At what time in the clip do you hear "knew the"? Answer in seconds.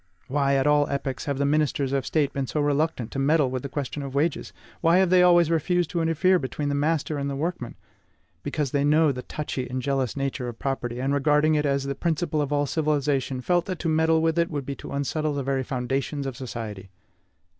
8.83-9.21